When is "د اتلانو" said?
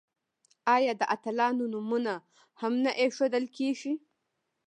0.99-1.63